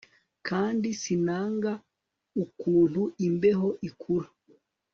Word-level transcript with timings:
Kandi 0.47 0.87
sinanga 1.01 1.71
ukuntu 2.43 3.01
imbeho 3.27 3.67
ikura 3.87 4.27